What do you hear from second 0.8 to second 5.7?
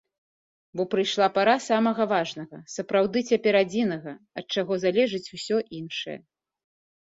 прыйшла пара самага важнага, сапраўды цяпер адзінага, ад чаго залежыць усё